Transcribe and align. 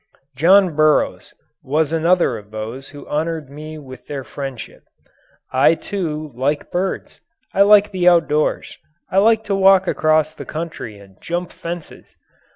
John 0.35 0.75
Burroughs 0.75 1.31
was 1.61 1.93
another 1.93 2.35
of 2.35 2.49
those 2.49 2.89
who 2.89 3.07
honoured 3.07 3.51
me 3.51 3.77
with 3.77 4.07
their 4.07 4.23
friendship. 4.23 4.81
I, 5.53 5.75
too, 5.75 6.31
like 6.33 6.71
birds. 6.71 7.21
I 7.53 7.61
like 7.61 7.91
the 7.91 8.09
outdoors. 8.09 8.79
I 9.11 9.19
like 9.19 9.43
to 9.43 9.53
walk 9.53 9.87
across 9.87 10.33
country 10.33 10.97
and 10.97 11.21
jump 11.21 11.51
fences. 11.51 12.17